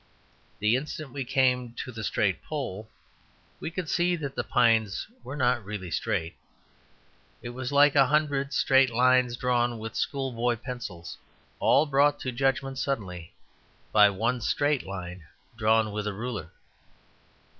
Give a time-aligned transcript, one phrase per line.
[0.57, 2.89] The instant we came to the straight pole
[3.59, 6.35] we could see that the pines were not really straight.
[7.43, 11.19] It was like a hundred straight lines drawn with schoolboy pencils
[11.59, 13.35] all brought to judgment suddenly
[13.91, 15.25] by one straight line
[15.55, 16.51] drawn with a ruler.